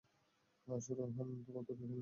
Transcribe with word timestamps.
আসো 0.67 0.91
রেহান, 0.93 1.27
তোমার 1.45 1.63
দুধ 1.63 1.69
খেয়ে 1.69 1.79
নাও। 1.79 1.89